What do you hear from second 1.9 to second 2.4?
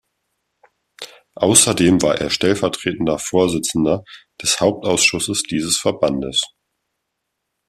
war er